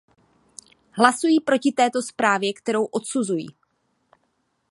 [0.91, 3.45] Hlasuji proti této zprávě, kterou odsuzuji.